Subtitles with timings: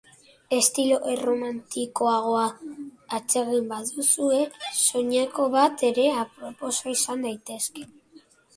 [0.57, 2.47] Estilo erromantikoagoa
[3.19, 4.41] atsegin baduzue,
[4.87, 7.89] soineko bat ere aproposa izan daiteke.